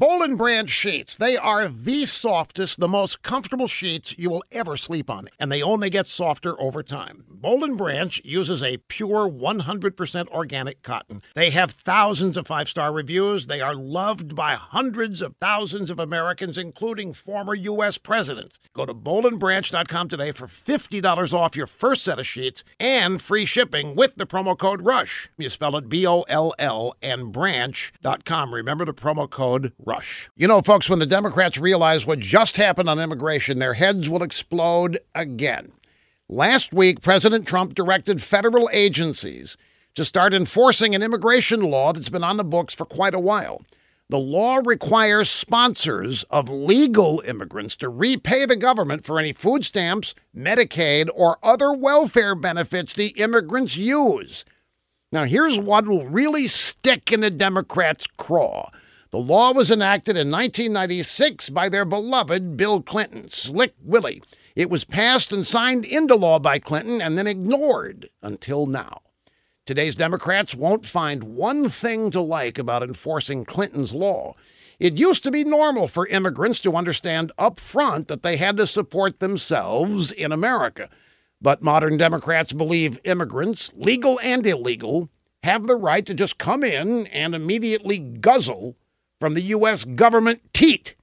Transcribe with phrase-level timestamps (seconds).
[0.00, 1.16] Boll and Branch sheets.
[1.16, 5.60] They are the softest, the most comfortable sheets you will ever sleep on, and they
[5.60, 7.24] only get softer over time.
[7.28, 11.22] Boll and Branch uses a pure 100% organic cotton.
[11.34, 13.46] They have thousands of five-star reviews.
[13.46, 17.98] They are loved by hundreds of thousands of Americans, including former U.S.
[17.98, 18.60] presidents.
[18.74, 23.96] Go to bollandbranch.com today for $50 off your first set of sheets and free shipping
[23.96, 25.28] with the promo code RUSH.
[25.36, 28.54] You spell it B-O-L-L and branch.com.
[28.54, 30.28] Remember the promo code rush.
[30.36, 34.22] You know, folks, when the Democrats realize what just happened on immigration, their heads will
[34.22, 35.72] explode again.
[36.28, 39.56] Last week, President Trump directed federal agencies
[39.94, 43.62] to start enforcing an immigration law that's been on the books for quite a while.
[44.10, 50.14] The law requires sponsors of legal immigrants to repay the government for any food stamps,
[50.36, 54.44] Medicaid, or other welfare benefits the immigrants use.
[55.12, 58.70] Now, here's what will really stick in the Democrats' craw.
[59.10, 64.22] The law was enacted in 1996 by their beloved Bill Clinton, Slick Willie.
[64.54, 69.00] It was passed and signed into law by Clinton and then ignored until now.
[69.64, 74.34] Today's Democrats won't find one thing to like about enforcing Clinton's law.
[74.78, 78.66] It used to be normal for immigrants to understand up front that they had to
[78.66, 80.90] support themselves in America.
[81.40, 85.08] But modern Democrats believe immigrants, legal and illegal,
[85.44, 88.76] have the right to just come in and immediately guzzle
[89.20, 89.84] from the U.S.
[89.84, 90.94] government teat.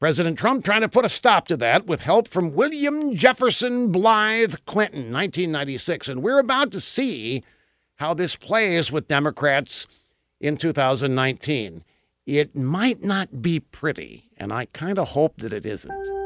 [0.00, 4.54] President Trump trying to put a stop to that with help from William Jefferson Blythe
[4.64, 6.08] Clinton, 1996.
[6.08, 7.44] And we're about to see
[7.96, 9.86] how this plays with Democrats
[10.40, 11.84] in 2019.
[12.26, 16.19] It might not be pretty, and I kind of hope that it isn't.